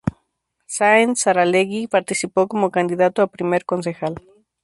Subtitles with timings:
[0.65, 4.15] Sáenz Saralegui participó como candidato a primer concejal.